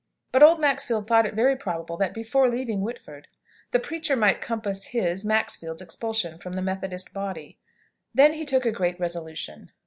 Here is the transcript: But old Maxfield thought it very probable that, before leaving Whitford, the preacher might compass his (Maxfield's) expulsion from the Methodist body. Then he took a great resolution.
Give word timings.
But 0.31 0.41
old 0.41 0.59
Maxfield 0.59 1.05
thought 1.05 1.27
it 1.27 1.35
very 1.35 1.55
probable 1.55 1.95
that, 1.97 2.11
before 2.11 2.49
leaving 2.49 2.81
Whitford, 2.81 3.27
the 3.69 3.77
preacher 3.77 4.15
might 4.15 4.41
compass 4.41 4.85
his 4.85 5.23
(Maxfield's) 5.23 5.79
expulsion 5.79 6.39
from 6.39 6.53
the 6.53 6.63
Methodist 6.63 7.13
body. 7.13 7.59
Then 8.11 8.33
he 8.33 8.43
took 8.43 8.65
a 8.65 8.71
great 8.71 8.99
resolution. 8.99 9.69